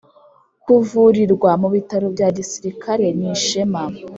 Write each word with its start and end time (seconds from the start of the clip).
kuvurirwa 0.63 1.49
mu 1.61 1.67
bitaro 1.75 2.05
bya 2.15 2.27
gisirikare 2.37 3.05
nishema 3.17 3.83